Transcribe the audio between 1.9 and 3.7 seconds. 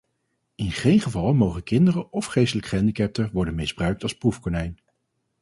of geestelijk gehandicapten worden